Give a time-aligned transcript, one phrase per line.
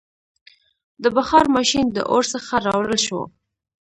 [1.03, 3.21] •د بخار ماشین د اور څخه راوړل شو.